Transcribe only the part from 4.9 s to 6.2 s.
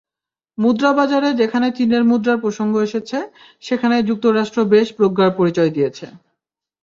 প্রজ্ঞার পরিচয় দিয়েছে।